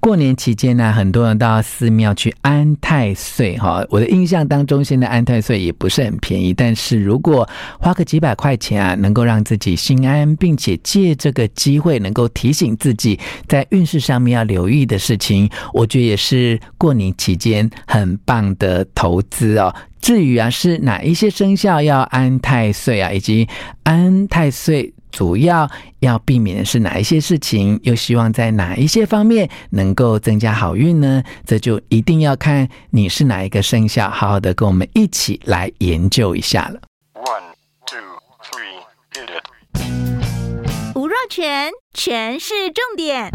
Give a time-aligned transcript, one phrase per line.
[0.00, 3.84] 过年期间呢，很多人到寺庙去安太岁哈。
[3.90, 7.46] 我的印象当中，现在安太岁也不是很便宜，但是如果
[7.78, 19.74] 花个几百块钱啊，能够让自己心安，并且借这个机会能够提醒自己在运势上面要留意的事情，我觉得也是过年期间很棒的投资哦。
[20.00, 23.46] 至于啊，是哪一些生肖要安太岁啊，以及
[23.82, 24.94] 安太岁。
[25.10, 25.70] 主要
[26.00, 27.78] 要避免的是哪一些事情？
[27.82, 31.22] 又希望在哪一些方面能够增加好运呢？
[31.44, 36.80] 这就一定要看你是哪一个生肖，好好的跟我们一起来研究一下了。
[37.14, 37.52] One,
[37.86, 37.98] two,
[38.42, 38.80] three,
[39.12, 40.94] hit it.
[40.94, 43.30] 吴若全，全是重点，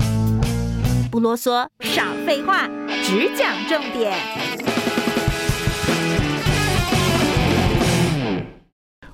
[1.12, 2.68] 不啰嗦，少废话，
[3.04, 4.14] 只讲重点。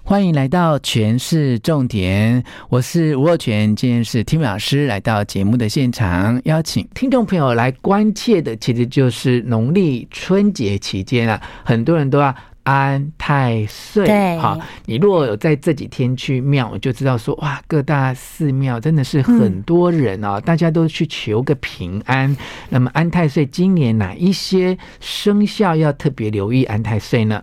[0.04, 14.05] 欢迎来到权式重点，我是吴若权，今天是 Tim 老师来到节目的现场，邀请听众朋友来关切的，其实就是农历春节期间啊，很多人都要安太岁。
[14.05, 22.35] 对，好，你如果有在这几天去庙，就知道说哇，各大寺庙真的是很多人啊，嗯、大家都去求个平安。
[22.70, 27.41] 那么安太岁，今年哪一些生肖要特别留意安太岁呢？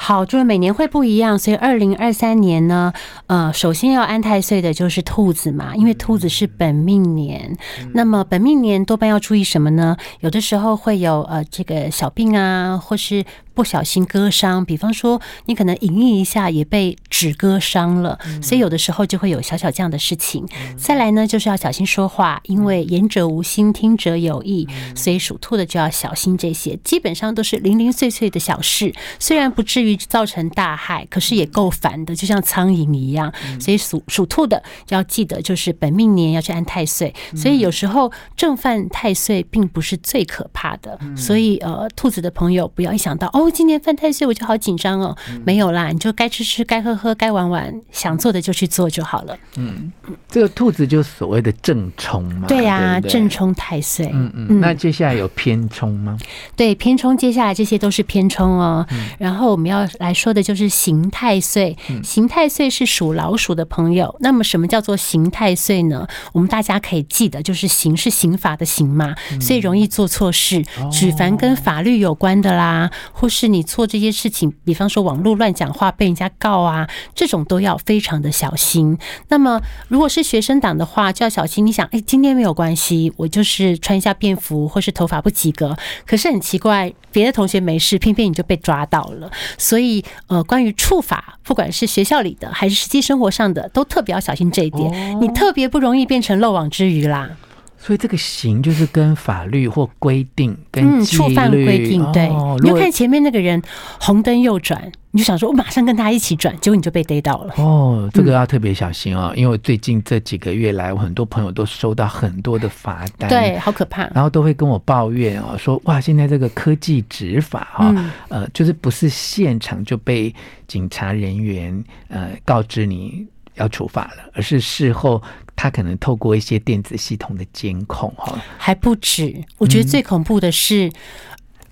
[0.00, 2.92] 好，就是每年会不一样，所以二零二三年呢，
[3.26, 7.58] 呃，首先要安太岁的就是兔子嘛，因为兔子是本命年。
[7.94, 9.96] 那么本命年多半要注意什么呢？
[10.20, 13.24] 有的时候会有呃这个小病啊，或是。
[13.58, 20.46] 不小心割伤，比方说你可能隐匿一下也被纸割伤了，所以有的时候就会有小小这样的事情。
[20.76, 26.78] 再来呢，就是要小心说话，因为言者无心，听者有意，所以属兔的就要小心这些。
[26.84, 33.34] 基本上都是零零碎碎的小事，虽然不至于造成大害，可是也够烦的，就像苍蝇一样。
[33.58, 37.12] 所以属属兔的要记得，就是本命年要去安太岁。
[37.34, 43.47] 所以有时候正犯太岁并不是最可怕的，所以呃，兔子的朋友不要一想到哦。
[43.50, 45.16] 今年犯太岁，我就好紧张哦。
[45.44, 49.36] 没有啦，你就该吃吃，该喝喝，该玩玩，想做的就去做就好了。
[49.56, 49.90] 嗯，
[50.28, 52.46] 这个兔子就所谓的正冲嘛。
[52.46, 54.10] 对呀，正冲太岁。
[54.12, 54.60] 嗯嗯。
[54.60, 56.18] 那接下来有偏冲吗？
[56.54, 58.86] 对，偏冲，接下来这些都是偏冲哦。
[59.18, 61.76] 然后我们要来说的就是刑太岁。
[62.04, 64.14] 刑太岁是属老鼠的朋友。
[64.20, 66.06] 那么什么叫做刑太岁呢？
[66.32, 73.37] 我们大家可以记得，就是刑是刑法的刑嘛，所以容易做错事，举凡跟法律有关的啦，或是。
[73.38, 78.98] 是你做这些事情，比方说网络乱讲话被人家告啊，这种都要非常的小心。
[79.28, 81.64] 那么如果是学生党的话，就要小心。
[81.64, 85.76] 你想，哎，今天没有关系，我就是穿一下便服，或是头发不及格。
[86.04, 89.30] 可是很奇怪，别的同学没事，偏偏你就被抓到了。
[89.56, 95.20] 所以，呃，关于处罚，不管是学校里的还是实际生活上的，都特别要小心这一点。
[95.20, 97.30] 你特别不容易变成漏网之鱼啦。
[97.78, 102.28] 所以这个刑就是跟法律或规定跟纪律，嗯，触犯规定，对。
[102.60, 103.62] 你就看前面那个人
[104.00, 107.54] 红灯右转，你就想说，我马上跟他一起转，结果你就被逮到了。
[107.56, 114.08] 哦，这个要特别小心哦，因为最近这几个月来，我很多朋友都收到很多的罚单，对，好可怕。
[114.08, 117.94] 然后都会跟我抱怨哦，说哇，现在这个科技执法哈，
[118.28, 120.34] 呃，就是不是现场就被
[120.66, 123.26] 警察人员呃告知你
[123.58, 125.22] 要处罚了，而是事后。
[125.60, 129.42] 他可能透过一些电子系统的监控，哈，还不止。
[129.56, 130.92] 我觉得最恐怖的是、嗯、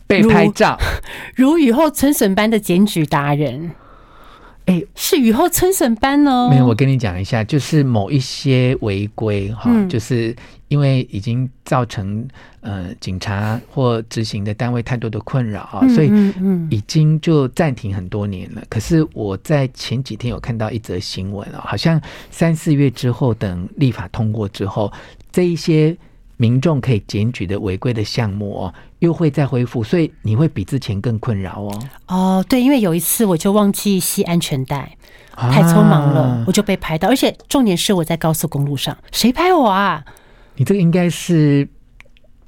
[0.08, 0.76] 被拍照，
[1.36, 3.70] 如雨后春笋般的检举达人。
[4.64, 6.48] 哎、欸，是雨后春笋般哦。
[6.50, 10.34] 没有，我跟你讲一下，就是某一些违规哈，嗯、就是
[10.69, 12.27] 因为已经造成
[12.60, 16.10] 呃警察或执行的单位太多的困扰啊，所以
[16.71, 18.62] 已经就暂停很多年了。
[18.69, 22.00] 可是我在前几天有看到一则新闻啊，好像
[22.31, 24.93] 三四月之后，等立法通过之后，
[25.32, 25.97] 这一些。
[26.38, 31.83] 民众可以检举的违规的项目哦，又会再恢复，所以你会比之前更困扰哦。
[32.09, 34.98] 哦，对，因为有一次我就忘记系安全带，
[35.34, 40.04] 太匆忙了，啊、我就被拍到，而且重点是我在高速公路上，谁拍我啊？
[40.56, 41.69] 你这个应该是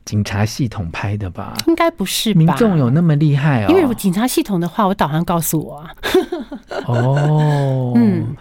[0.04, 1.56] 警察系统拍的吧？
[1.66, 2.38] 应该不是吧？
[2.38, 3.66] 民众有那么厉害哦？
[3.68, 5.90] 因为我警察系统的话，我导航告诉我啊。
[6.86, 8.36] 哦，嗯。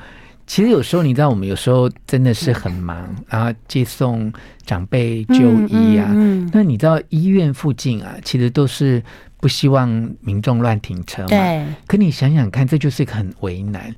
[0.46, 4.32] 其实有时候你知道，我们有时候真的是很忙，然后接送
[4.66, 6.10] 长辈就医啊。
[6.54, 9.04] 那你知道医院附近啊，其实都是
[9.42, 9.90] 不希望
[10.22, 11.28] 民众乱停车嘛。
[11.28, 11.66] 对。
[11.86, 13.94] 可你想想看，这就是很为难。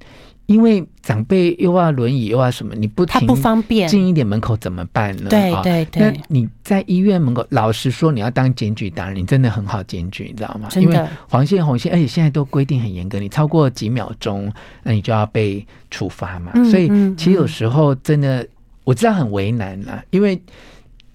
[0.49, 5.29] 因为长辈又要轮椅又要什么，你不停，他不方便近一点门口怎么办呢？
[5.29, 6.01] 对对对。
[6.01, 10.67] 那你在医院门口，老实说，你要当检举达人，你真的很好检举，你知道吗？
[10.77, 10.99] 因为
[11.29, 14.51] 黄线红线，而且现在都规定很严格，你超过几秒钟，
[14.81, 16.51] 那你就要被处罚嘛。
[16.55, 18.43] 嗯、所以其实有时候真的，
[18.85, 20.41] 我知道很为难啊，因为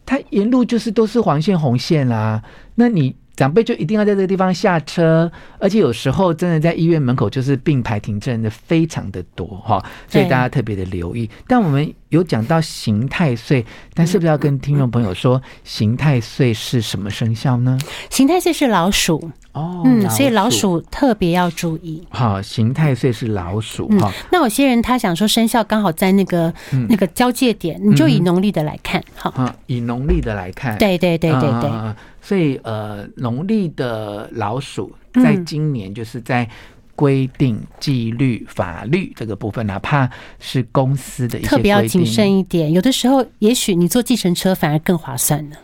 [0.06, 2.42] 他沿路就是都是黄线红线啦、啊，
[2.76, 3.12] 那你。
[3.36, 11.28] 长辈就一定要在这个地方下车，而且有时候真的在医院门口就是并排停证的非常的多哈，所以大家特别的留意。
[11.48, 17.78] 但我们有讲到刑太岁，但是不是要跟听众朋友说刑太岁是什么生肖呢？
[18.08, 22.06] 刑太岁是老鼠哦，嗯，所以老鼠特别要注意。
[22.10, 24.12] 好，刑太岁是老鼠哈、嗯。
[24.30, 31.70] 那有些人他想说生肖刚好在那个、嗯、那个交界点，你就以农历的来看，好、嗯，以农历的来看，对对对对对。
[31.70, 31.94] 嗯
[32.26, 34.90] 所以，呃，农历的老鼠
[35.22, 36.48] 在今年就是在
[36.96, 40.08] 规定纪律法律这个部分，哪怕
[40.40, 42.72] 是公司的一些特别要谨慎一点。
[42.72, 45.56] 有的时候，也许你坐计程车反而更划算呢。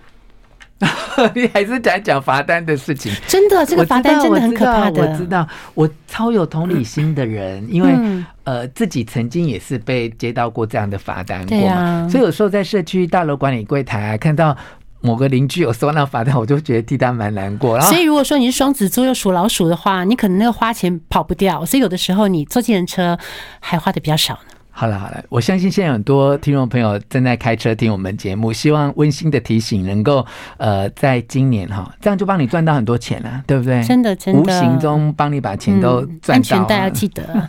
[1.35, 3.13] 你还是讲讲罚单的事情。
[3.27, 5.03] 真的，这个罚单真的很可怕的。
[5.03, 14.57] 我知道，我超有同理心的人，因为呃，自己曾经也是被接到过这样的罚单过嘛，所以有时候在社区大楼管理柜台啊，看到。
[15.03, 17.75] 某个邻居有收到罚单，我就觉得替他蛮难过。
[17.75, 21.65] 然后，所以如果说你是双子座又属老鼠的话，你可能那个花钱跑不掉。
[21.65, 23.19] 所以有的时候你坐计程车
[23.61, 24.60] 还花的比较少呢。
[24.81, 30.25] 好了好了，我相信现在很多听众朋友正在开车听我们节目，希望温馨的提醒能够
[30.57, 33.85] 呃，在今年哈，这样就帮你赚到很多钱了，对不对？
[33.85, 36.33] 真的真的，无形中帮你把钱都赚到。
[36.33, 37.47] 安全带要记得。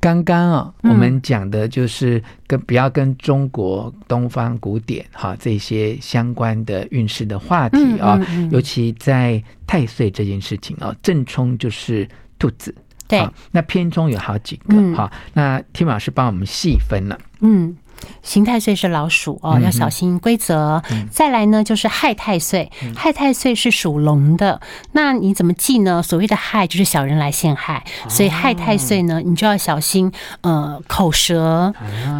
[0.00, 8.18] 刚刚啊，我们讲的就是跟不要跟中国东方古典哈这些相关的运势的话题啊，
[8.50, 12.08] 尤其在太岁这件事情啊，正冲就是
[12.38, 12.74] 兔子。
[13.08, 17.76] 对，那片中有好几个，好、嗯，那 Tim 老师帮我们细分了，嗯。
[18.22, 20.82] 刑太岁是老鼠哦，要小心规则。
[20.90, 24.60] 嗯、再来呢，就是害太岁，嗯、害太岁是属龙的。
[24.92, 26.02] 那你怎么记呢？
[26.02, 30.10] 所谓的害就是小人来陷害，哦、所以害太岁呢，你就要小心
[30.40, 31.72] 呃口舌，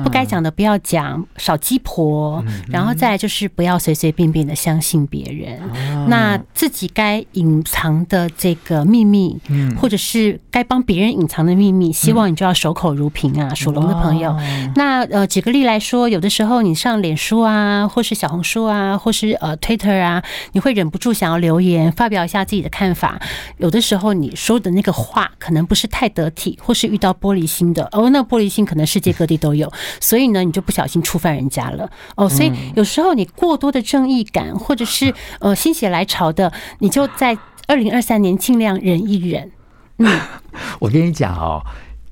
[0.05, 2.43] 不该讲的不要讲，少鸡婆。
[2.46, 5.58] 嗯、然后再来就是不要随随便便的相信别人。
[5.58, 14.31] 哦、那自己该隐藏的这个秘密，嗯、或者是该帮别人隐藏的秘密，希望你就要守口如瓶啊，属龙的朋友。
[14.31, 14.40] 哦、
[14.76, 15.65] 那呃，举个例。
[15.66, 20.22] 来说，有的时候你上脸书啊，或是小红书啊，或是呃 Twitter 啊，
[20.52, 23.20] 你会忍不住想要留言，发表一下自己的看法。
[23.58, 29.70] 有的时候你说的那个话可能不是太得体，或是遇到玻璃心的哦，那玻璃心可能世界各地都有，
[30.00, 32.28] 所以呢，你就不小心触犯人家了哦。
[32.28, 37.36] 所以有时候你过多的正义感，或者是呃心血来潮的，你就在
[37.66, 39.50] 二零二三年尽量忍一忍。
[39.98, 40.20] 嗯，
[40.78, 41.60] 我跟你讲哦，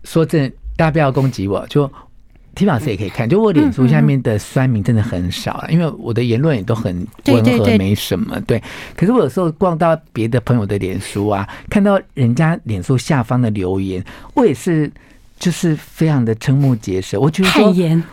[0.03, 1.91] 说真的，大家不要攻击我，就。
[2.55, 8.41] Tim 老师也可以看，就我脸书下面的酸民真的很少了，因为我的言论也都很温和，没什么。
[8.43, 8.63] 对，
[8.97, 14.05] 可是我有时候逛到别的朋友的脸书啊，看到人家脸书下方的留言，
[14.35, 14.91] 我也是
[15.39, 17.19] 就是非常的瞠目结舌。
[17.21, 17.69] 我觉得说，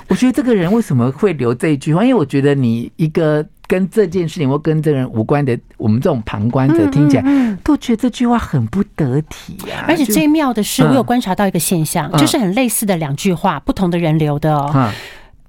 [0.08, 2.04] 我觉得这个人为什么会留这一句话？
[2.04, 3.46] 因为我觉得你一个。
[3.72, 9.86] 跟这件事情或跟这个人无关的，我们这种旁观者听起来都觉得这句话很不得体呀。
[9.88, 14.92] 而且最妙的是，我有观察到一个现象，就是很类似的两句话，不同的人留的哦。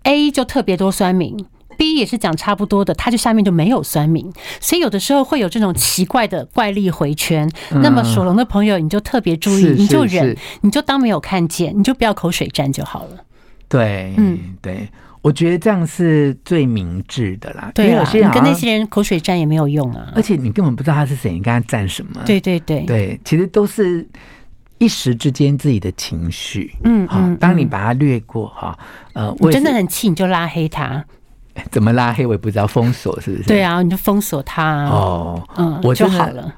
[0.05, 1.37] A 就特别多酸民
[1.77, 7.51] ，B 也是讲差不多的，他就下面就没有酸民，所以有的时候会有这种奇怪的怪力回圈。
[7.71, 13.25] 那么属龙的朋友，你就特别注意，你就忍，你就当没有看见，你就不要口水战就好了。
[13.69, 14.89] 对，嗯，对。
[15.23, 17.71] 我觉得这样是最明智的啦。
[17.75, 20.13] 对啊，你跟那些人口水战也没有用啊。
[20.15, 22.21] 而且你根本不知道他是谁，你跟他战什么？
[22.27, 24.07] 对对对对，其实都是
[24.79, 26.75] 一时之间自己的情绪。
[26.85, 28.77] 嗯，好，当你把它略过哈，
[29.13, 31.05] 呃，我真的很气，你就拉黑他。
[31.71, 33.43] 怎么拉黑我也不知道，封锁是不是？
[33.45, 35.43] 对啊，你就封锁他哦。
[35.57, 36.53] 嗯，我就好了。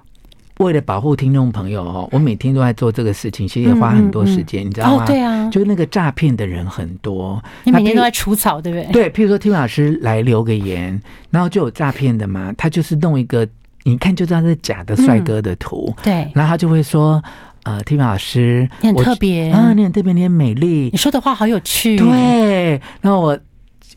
[0.58, 5.02] 为了保护听众朋友哦，我每天都在做这个事情，其实也花很多时间，嗯嗯、你知道吗？
[5.02, 8.92] 哦，对啊，就是那个诈骗的人很多，你每天都在除草，对不对？
[8.92, 13.46] 对，譬如说 Tim 老师来留个言，然后就有诈骗的嘛，他就是弄一个，
[13.82, 17.20] 你看就知道是假的帅哥的图，嗯、对，然后他就会说，
[17.64, 23.38] 呃，Tim 老师，你很特别啊，你很特别，你很美丽，你说的话好有趣，对，然后我。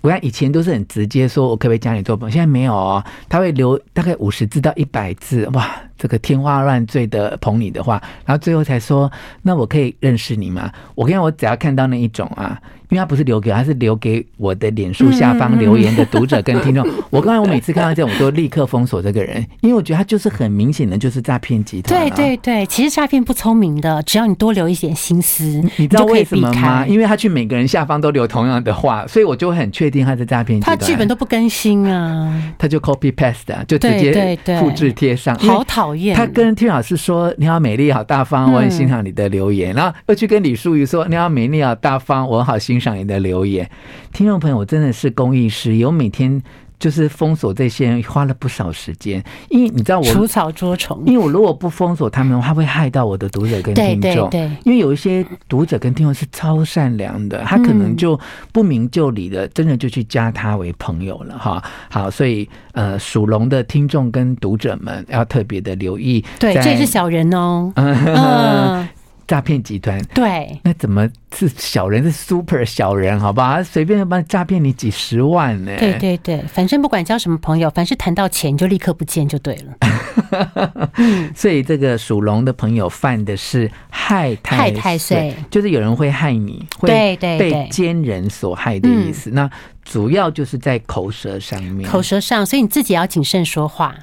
[0.01, 2.33] 我看以前都是很直接说，我可不可以加你做朋友？
[2.33, 9.11] 现在没有哦，他会留大概五十字到一百字，哇，这个天花乱坠的捧你的话，然后最后才说，
[9.41, 10.71] 那我可以认识你吗？
[10.95, 12.59] 我跟你讲，我只要看到那一种啊。
[12.89, 16.87] 因为他不是留给，他是留给我的脸书下方留言的读者跟听众。
[17.11, 22.09] 我刚才我每次看到这种，我都立刻封锁这个人，因为我觉得他就是很明显的就是诈骗集团。
[22.09, 25.43] 对对对，其实诈骗不聪明的，只要你多留一点心思，
[25.75, 26.85] 你知道为什么吗？
[26.87, 30.77] 因为他去每个人下方都留同样的话，所以我就很确定他是诈骗集团。
[30.77, 35.37] 他剧本都不更新啊，他就 copy paste 啊，就直接复制贴上。
[35.39, 36.15] 好讨厌！
[36.15, 42.76] 他跟 Tim 老师说你好美丽好大方，我很欣赏你的留言，然后又去跟李淑仪说你好美丽好大方，我好欣。
[42.77, 43.67] 欣赏你的留言，
[44.13, 46.39] 听众朋友，我真的是公益师，有每天
[46.77, 54.29] 就是封锁这些人花了不少时间，因为你知道我除草捉虫，因为我如果不封锁他们，他会害到我的读者跟听众。
[54.29, 58.19] 对对对，因为有一些读者跟听众是超善良的，他可能就
[58.51, 61.63] 不明就里的，真的就去加他为朋友了哈。
[61.89, 66.23] 好，所以呃，属龙的听众跟读者们要特别的留意。
[66.39, 67.73] 对，这也是小人哦。
[67.75, 68.87] 嗯。
[69.27, 71.05] 诈骗集团对，那怎么
[71.35, 72.01] 是小人？
[72.01, 73.55] 是 super 小人，好不好？
[73.55, 75.75] 他随便就帮你诈骗你几十万呢？
[75.77, 80.91] 对对对，反正不管交什么朋友，凡是谈到钱就立刻不见就对了。
[81.35, 89.29] 所以这个属龙的朋友犯的是害太太岁，就是有人会害你，会被奸人所害的意思。
[89.31, 89.49] 那
[89.83, 93.93] 主要就是在口舌上面，口舌上，所以你自己要谨慎说话。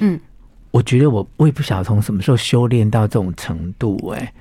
[0.00, 0.18] 嗯，
[0.72, 4.32] 我觉得我我也不晓得从什么时候修炼到这种程度，哎。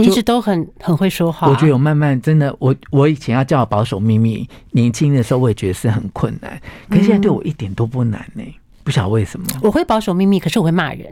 [0.00, 9.46] 你一直都很很会说话，我觉得我慢慢真的，我我以前要叫我保守秘密，年轻的时候我也觉得是很困难，可是现在对我一点都不难呢、欸，不晓得为什么。
[9.62, 11.06] 我会保守秘密，可是我会骂人。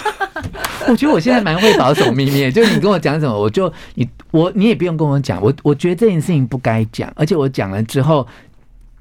[0.88, 8.26] 我觉得我现在蛮会保守秘密，就是你跟我讲什么，我就你我你也不用跟我讲，我我觉得这件事情不该讲，而且我讲了之后。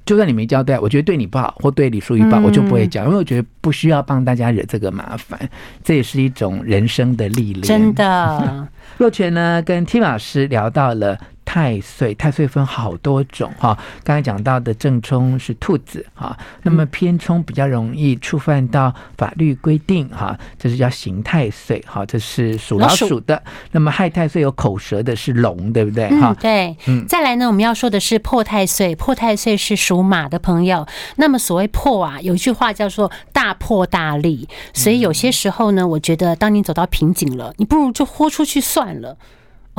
[0.10, 5.40] 就算你没交代，我觉得对你不好或对李淑仪不好，我就不会讲，因为我觉得不需要帮大家惹这个麻烦，
[5.84, 7.62] 这也是一种人生的历练。
[7.62, 11.16] 真的， 若泉呢，跟 Tim 老师聊到了。
[11.50, 13.76] 太岁，太岁分好多种哈。
[14.04, 23.42] 刚才讲到的正冲是兔子哈，那么偏冲比较容易触犯到法律规定哈，这是叫刑太岁哈，这是属老鼠的。
[23.72, 26.36] 那么害太岁有口舌的是龙，对不对哈？
[26.40, 27.08] 对，嗯。
[27.08, 30.86] 再来呢，我们要说的是破太岁，破太岁是属马的朋友。
[31.16, 39.18] 那么所谓破啊，有一句话叫做大破大立，所以有些时候呢，我觉得当你走到瓶颈了，你不如就豁出去算了。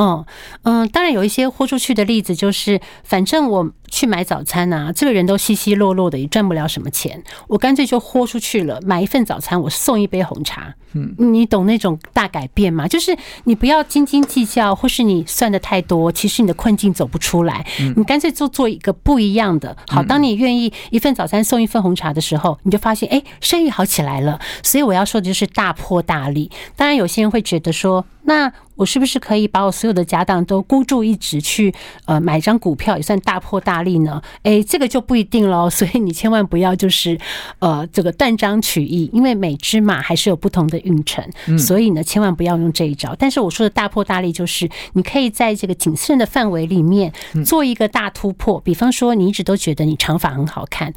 [0.01, 0.25] 嗯
[0.63, 10.75] 嗯，当然有一些豁出去的例子，就是反正我去买早餐啊，这个人都稀稀落落的，也赚不了什么钱，我干脆就豁出去了，买一份早餐，我送一杯红茶。
[10.93, 12.89] 嗯，你懂那种大改变吗？
[12.89, 17.65] 就是你不要斤斤计较，或是你算的太多，其实你的困境走不出来。
[17.97, 19.77] 你干脆做做一个不一样的。
[19.87, 24.41] 好，当你愿意一份早餐送一份红茶的时候，你就发现哎，生意好起来了。
[24.65, 26.51] 所以我要说的就是大破大立。
[26.75, 31.73] 当然，有些人会觉得说，那我是不是可以把我所有的家当都孤注一掷去
[32.07, 34.21] 呃买张股票，也算大破大立呢？
[34.43, 35.71] 哎，这个就不一定喽。
[35.71, 37.17] 所以你千万不要就是
[37.61, 40.81] 呃这个断章取义，因为每只马还是有不同的。
[40.81, 41.23] 运程，
[41.59, 43.15] 所以呢，千万不要用这一招。
[43.19, 47.13] 但是我说的大破大立，就是你可以在这个谨慎的范围里面
[47.45, 48.59] 做一个大突破。
[48.61, 50.95] 比方说，你一直都觉得你长发很好看，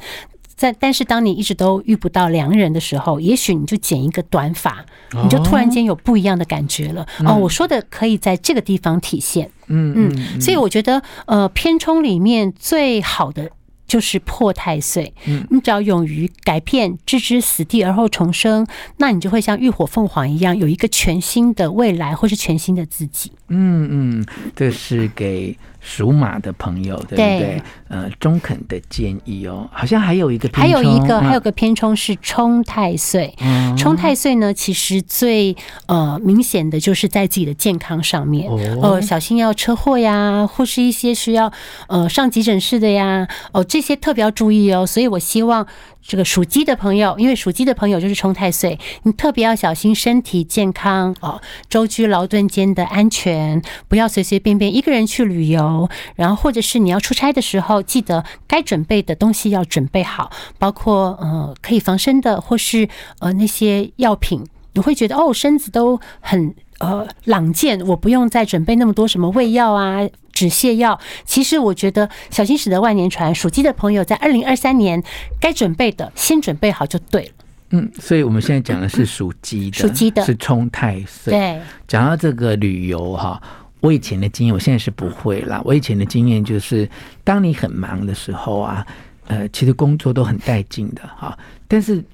[0.56, 4.84] 在但是当你一直都遇不到良人的时候，也许你就剪一个短发，
[5.22, 7.06] 你就突然间有不一样的感觉了。
[7.24, 9.50] 哦，我说的可以在这个地方体现。
[9.66, 13.50] 嗯嗯，所以我觉得，呃，偏冲里面最好的。
[13.86, 23.32] 就是破太岁，嗯你只要勇于改变，置之死地而后重生，那你就会像浴火凤凰一样，有一个全新的未来，或是全新的自己。
[23.48, 24.26] 嗯嗯，
[24.56, 27.38] 这是给属马的朋友，对不对？
[27.38, 29.68] 对呃，中肯的建议哦。
[29.70, 33.32] 好像还有一个还有一个，还有个偏冲是冲太岁。
[33.76, 35.54] 冲太岁呢，其实最
[35.86, 38.50] 呃明显的就是在自己的健康上面，
[38.80, 41.52] 呃，小心要车祸呀，或是一些需要
[41.88, 44.86] 呃上急诊室的呀，哦，这些特别要注意哦。
[44.86, 45.66] 所以我希望。
[46.06, 51.40] 这个属鸡的朋友，因为属鸡的朋友就是冲太岁，你特别要小心身体健康哦，
[51.70, 55.88] 舟车劳顿间的安全，不要随随便便一个人去旅游。
[56.14, 62.86] 然后或者是你要出差的时候，记得该准备的东西要准备好，包括呃可以防身的，或是
[63.20, 64.44] 呃那些药品。
[64.74, 70.06] 你会觉得哦，身子都很呃朗健，我不用再准备那么多什么胃药啊。
[70.34, 73.34] 止泻药，其实我觉得小心驶得万年船。
[73.34, 75.02] 属鸡的朋友在二零二三年
[75.40, 77.32] 该准备的，先准备好就对了。
[77.70, 81.32] 嗯，所以我们现在讲的是属鸡的，属鸡的是冲太岁。
[81.32, 83.40] 对，讲到这个旅游哈，
[83.80, 85.62] 我以前的经验，我现在是不会啦。
[85.64, 86.88] 我以前的经验就是，
[87.22, 88.86] 当你很忙的时候啊，
[89.28, 92.04] 呃，其实工作都很带劲的哈，但是。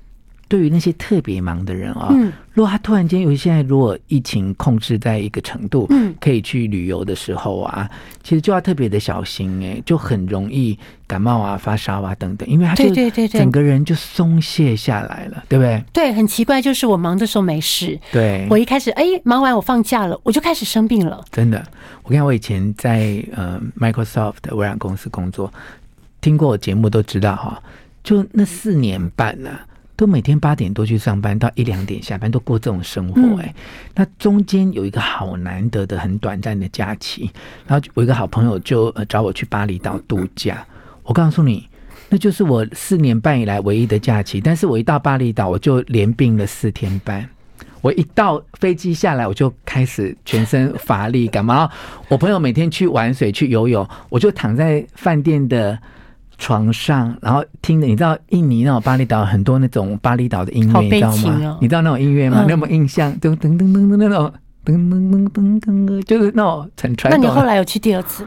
[0.51, 7.89] 对于那些特别忙的人啊，嗯，如果他突然间，尤其现在如果疫情控制在一个程度，嗯，可以去旅游的时候啊，
[8.25, 10.77] 其实就要特别的小心哎，就很容易
[11.07, 12.93] 感冒啊、发烧啊等等，因为他就
[13.29, 15.85] 整个人就松懈下来了，对不对？
[15.93, 21.25] 对，很奇怪，就是我忙的时候没事，对，我一开始哎忙完我放假了，我就开始生病了。
[21.31, 21.65] 真的，
[22.03, 25.53] 我看我以前在呃 Microsoft 微软公司工作，
[26.21, 27.63] 听过我节目都知道哈，
[28.03, 29.67] 就那四年半呢、啊。
[30.01, 33.55] 都每天八点多去上班，到一两点下班，都过这种生活哎、欸。
[33.95, 37.31] 那中间有一个好难得的、很短暂的假期，
[37.67, 40.67] 然后我一个好朋友就呃找我去巴厘岛度假。
[41.03, 41.69] 我告诉你，
[42.09, 44.41] 那就是我四年半以来唯一的假期。
[44.41, 47.29] 但是我一到巴厘岛，我就连病了四天半。
[47.83, 51.71] 我一到飞机下来，我就开始全身乏力，感冒。
[52.09, 55.79] 我朋友每天去玩水、去游泳，我就躺在饭店的
[56.41, 61.59] 床上，然后听着，你知道印尼那种巴厘岛很多那种巴厘岛的音乐，哦、你知道吗？
[61.61, 62.43] 你知道那种音乐吗？
[62.45, 64.33] 你有没有印象，噔噔噔噔噔那种，
[64.65, 67.23] 噔噔噔噔噔，就是那种很传统。
[67.23, 68.25] 那你后来有去第二次？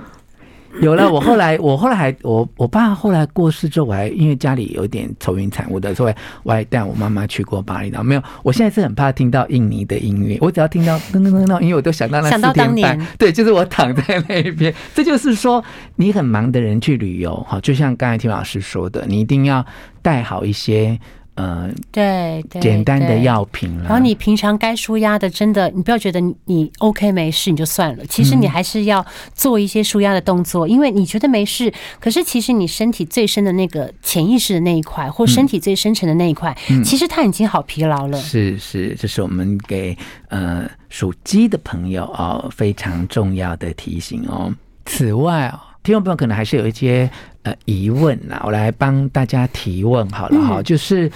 [0.82, 6.14] 有了，我后来，我后来还，我我爸后来过世之后，我还因为家里有点愁云惨雾的，所以
[6.44, 8.02] 我还带我妈妈去过巴厘岛。
[8.02, 14.74] 没有，我现在是很怕听到印尼的音乐，我只要听到噔噔噔噔，因为我都想到那四天半，对，就是我躺在那边。
[14.96, 15.64] 这就是说，
[15.96, 19.66] 你很忙的人去旅游，哈，就像刚才听老师说的，你一定要
[20.02, 21.00] 带好一些。
[21.36, 23.86] 呃，对，对，简单的药品了。
[23.86, 38.18] 然后你平常该舒压的，真的，你不要觉得你 OK 没事你就算了，其实你还是要做一些舒压的动作，嗯、因为你觉得没事，可是其实你身体最深的那个潜意识的那一块，或身体最深层的那一块，嗯、其实它已经好疲劳了。
[38.20, 39.98] 是是，这是我们给
[40.30, 44.54] 呃属鸡的朋友哦非常重要的提醒哦。
[44.86, 47.10] 此外哦，听众朋友可能还是有一些。
[47.44, 50.62] 呃，疑问呐，我来帮大家提问好了哈。
[50.62, 51.12] 嗯、就是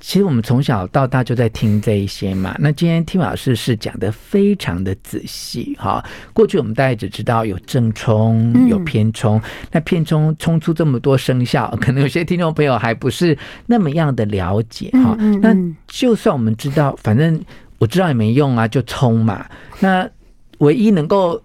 [0.00, 2.52] 其实我们从小到大就在听这一些嘛。
[2.58, 6.04] 那今天 Tim 老师是讲的非常的仔细哈。
[6.32, 9.38] 过去我们大概只知道有正冲，有偏冲。
[9.38, 15.16] 嗯、那偏冲冲出这么多生肖，可能有些听众朋友还不是那么样的了解哈。
[15.40, 15.54] 那
[15.86, 17.40] 就算我们知道，反正
[17.78, 19.46] 我知道也没用啊，就冲嘛。
[19.78, 20.10] 那
[20.58, 21.40] 唯一能够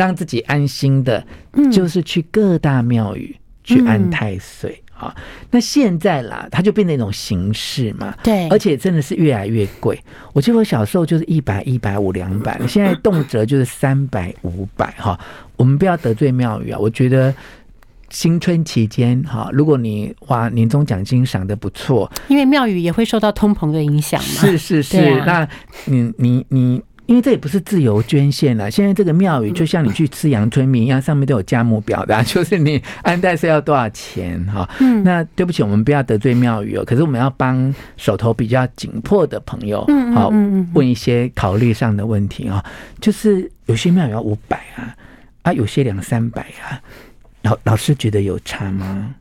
[0.00, 1.24] 让自己安心的，
[1.70, 3.36] 就是去各大庙宇。
[3.62, 5.14] 去安太岁啊！
[5.50, 8.12] 那现在啦，它就变成一种形式嘛。
[8.24, 9.96] 对，而且真的是越来越贵。
[10.32, 15.16] 我记得我小时候就是一百、一百五、两百，现在动辄就是三百、五百哈。
[15.56, 16.78] 我们不要得罪庙宇啊！
[16.80, 17.32] 我觉得
[18.08, 24.26] 新春期间哈，如果你哇年终奖金赏的不错，因为庙宇也会受到通膨的影响嘛。
[24.26, 25.48] 是是是，啊、那
[25.84, 26.82] 你你你。
[27.10, 34.70] 因为这也不是自由捐献了，现在这个庙宇就像你去吃阳春面一样，上面都有价目表的， 就是你安代是要多少钱哈。
[34.78, 36.84] 嗯，那对不起，我们不要得罪庙宇哦。
[36.84, 40.28] 可是我们要帮手头比较紧迫的朋友，好
[40.72, 42.64] 问一些考虑上的问题啊。
[43.00, 44.94] 就是有些庙宇要五百啊，
[45.42, 46.80] 啊，有些两三百啊。
[47.42, 49.16] 老老师觉得有差吗？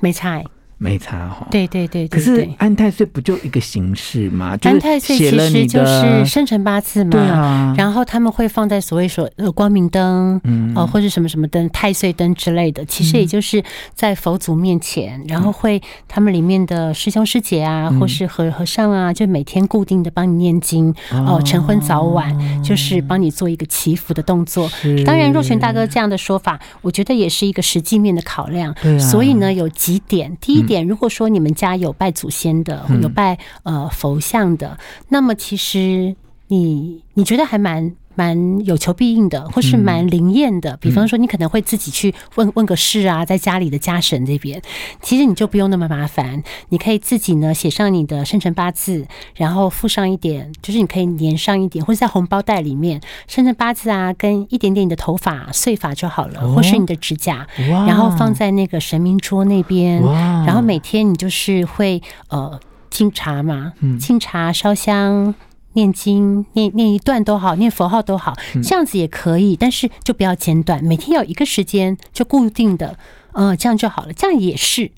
[0.00, 0.42] 没差。
[0.84, 4.54] 没差哈，对对对，可是安太岁不就一个形式吗？
[4.60, 7.74] 安太岁其实就是生辰八字嘛，对啊。
[7.78, 24.70] 然后他们会放在所谓说呃光明灯，嗯，哦或者什么什么灯、太岁灯之类的，其实也就是在佛祖面前，然后会他们里面的师兄师姐啊，或是和和尚啊，就每天固定的帮你念经哦，晨昏早晚就是帮你做一个祈福的动作。
[25.06, 28.74] 当然，若泉大哥这样的说法，我觉得也是一个实际面的考量。
[28.82, 30.73] 对所以呢，有几点，第一点。
[30.74, 34.76] 点，如果说你们家有拜祖先的，有拜呃佛像的，
[35.08, 36.16] 那么其实
[36.48, 37.94] 你你觉得还蛮。
[38.14, 40.76] 蛮有求必应的，或是蛮灵验的。
[40.78, 44.60] 比方说，你可能会自己去问问个事啊，在家里的家神这边，
[45.00, 46.42] 其实你就不用那么麻烦。
[46.68, 57.46] 你可以自己呢写上你的生辰八字，然后附上一点，就是你可以粘上一点，或者在红包袋里面生辰八字啊，跟一点点你的头发碎发就好了，或是你的指甲，
[57.86, 60.02] 然后放在那个神明桌那边，
[60.46, 62.58] 然后每天你就是会呃
[62.90, 65.34] 敬茶嘛，敬茶烧香。
[65.74, 72.98] 念经，念念一段都好，念佛号都好，这样子也可以，但是就不要间断，每天有一个时间就固定的，
[73.32, 74.90] 呃，这样就好了，这样也是，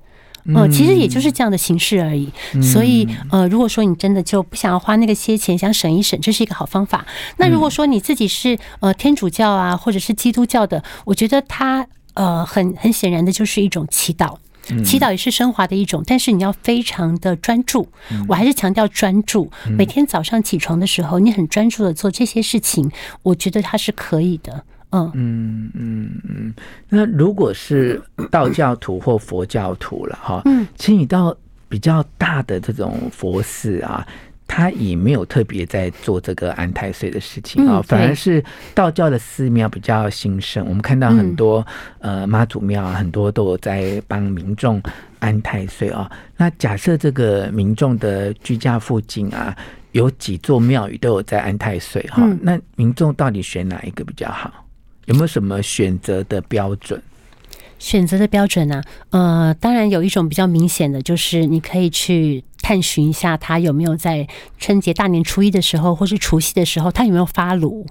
[0.55, 2.31] 呃，其实也就是这样的形式而已。
[2.63, 7.05] 所以，呃，如果说你真的就不想要花那个些钱，想省一省，这是一个好方法。
[7.39, 14.37] 那如果说你自己是呃天主教啊，或者是基督教的，我觉得它呃很很显然的就是一种祈祷。
[14.85, 17.89] 祈祷也是升华的一种，但是你要非常的专注。
[18.29, 19.51] 我还是强调专注。
[19.77, 22.91] 每天早上起床的时候，你很专注的做这些事情，
[23.23, 24.65] 我觉得它是可以的。
[24.91, 26.55] 嗯嗯嗯嗯。
[26.89, 28.01] 那如果是
[28.31, 31.37] 道教徒或佛教徒了哈，嗯，请你到
[31.69, 34.07] 比较大的这种佛寺啊。
[34.47, 38.43] 他也没有特别在做这个安太岁的事情啊，反而是
[38.75, 40.65] 道教的寺庙比较兴盛。
[40.67, 41.67] 我们看到很多
[41.99, 44.81] 呃妈祖庙啊，很多都有在帮民众
[45.19, 46.11] 安太岁啊。
[46.37, 49.57] 那假设这个民众的居家附近啊，
[49.93, 54.53] 有几座庙宇都有在安太岁哈，那民众到底选哪一个比较好？
[55.07, 57.01] 有没有什么选择的标准？
[57.79, 59.49] 选择的标准呢、啊？
[59.49, 62.45] 呃，当然有一种比较明显的，就是你可以去。
[62.63, 64.27] 探寻一下他有没有在
[64.59, 67.87] 春节大年初一的时候，或是除夕的时候，他有没有发炉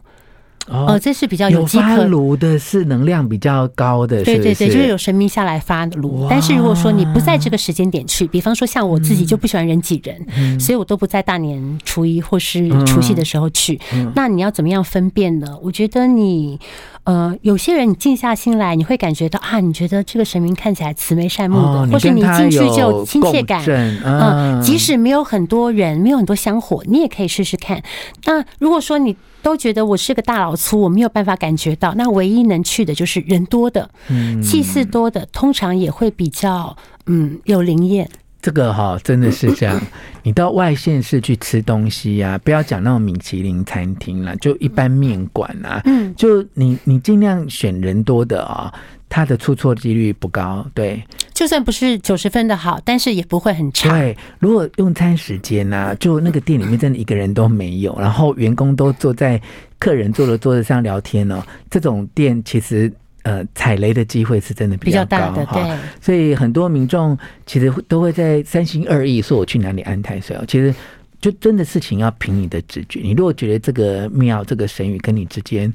[0.67, 6.27] 哦、呃，这是比较有机可炉的，是能量比较高的，对对对，是是就是有神明下来发炉。
[6.29, 13.79] 但是如果说你不在这个时间点去，比方说像我自己就不喜欢人挤人，嗯、所以我都不在大年初一或是除夕的时候去。
[13.93, 15.57] 嗯、那你要怎么样分辨呢？
[15.61, 16.59] 我觉得你。
[17.05, 23.63] 呃，有些人你静下心来，你会感觉到啊，你觉得这个神明看起来慈眉善目的，哦、或是你进去就有亲切感。
[23.65, 27.81] 嗯、呃，即使没有很多人，没有很多香火，你也可以试试看。
[28.25, 38.09] 那如果说你都觉得我是个大老粗，我没有办法感觉到，那唯一能去的就是人多的，嗯，祭祀多的，通常也会比较嗯有灵验。
[38.45, 39.81] 这个哈真的是这样，
[40.21, 48.71] 你到外县市去吃东西呀、啊，不要讲那种米其林餐厅了，就一般面馆啊，嗯，就你你尽量选人多的啊，
[49.09, 51.03] 它的出错几率不高，对，
[51.33, 53.89] 就算不是九十分的好，但是也不会很差。
[53.89, 59.41] 对，如果用餐时间呢、啊，就那个店里面真的一个人都没有，然后员工都坐在
[59.79, 62.93] 客人坐的桌子上聊天哦，这种店其实。
[63.25, 70.43] 呃，踩雷的机会是真的比较高的，对，所以很多民众其实都会在三心二意，说我去哪里安太岁哦。
[70.47, 70.71] 其实
[71.19, 75.73] 就真的事情要凭你的直觉，你如果觉得这个庙、这个神语跟你之间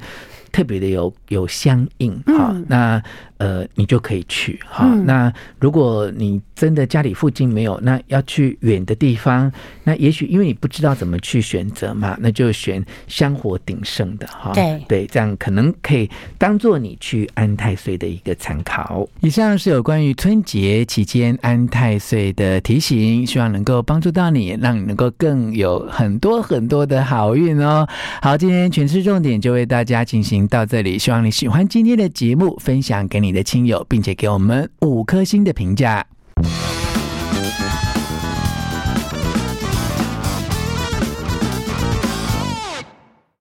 [0.53, 3.03] 特别的有有相应，哈，那。
[3.41, 4.85] 呃，你就可以去哈。
[5.07, 9.51] 那如果你真的家里附近没有，那要去远的地方，
[9.83, 14.53] 那也许因为你不知道怎么去选择嘛，那就选香火鼎盛的哈。
[14.53, 19.09] 对对，这样可能可以当做你去安太岁的一个参考。
[19.23, 27.89] 以上是有关于春节期间安太岁的提醒，希望能够帮助到你，让你能够更有很多很多的好运哦。
[28.21, 33.31] 好，今天全市重点就为大家进行到这里，希望你喜欢今天的节目，分享给你。
[33.31, 36.05] 的亲友，并且给我们五颗星的评价。